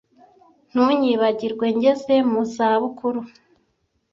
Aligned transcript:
Ntunyibagirwe 0.71 1.65
ngeze 1.77 2.15
mu 2.31 2.41
zabukuru 2.53 3.21